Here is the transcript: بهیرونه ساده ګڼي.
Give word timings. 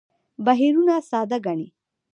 بهیرونه 0.45 0.95
ساده 1.09 1.37
ګڼي. 1.45 1.67